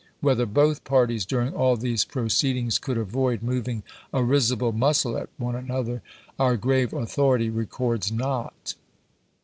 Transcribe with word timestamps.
Whether 0.19 0.47
both 0.47 0.83
parties 0.83 1.27
during 1.27 1.53
all 1.53 1.77
these 1.77 2.05
proceedings 2.05 2.79
could 2.79 2.97
avoid 2.97 3.43
moving 3.43 3.83
a 4.11 4.23
risible 4.23 4.71
muscle 4.71 5.15
at 5.15 5.29
one 5.37 5.53
another, 5.55 6.01
our 6.39 6.57
grave 6.57 6.91
authority 6.91 7.51
records 7.51 8.11
not. 8.11 8.73